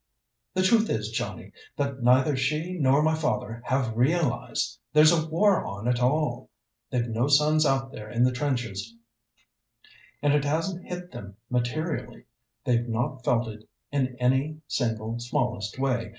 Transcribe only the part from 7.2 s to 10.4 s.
sons out there in the trenches, and